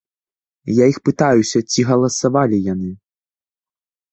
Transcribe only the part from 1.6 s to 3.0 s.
ці галасавалі яны?